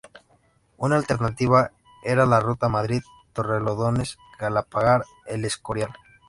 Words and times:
Una 0.77 0.95
alternativa 0.95 1.73
era 2.03 2.25
la 2.25 2.39
ruta 2.39 2.69
Madrid-Torrelodones-Galapagar-El 2.69 5.45
Escorial. 5.45 5.91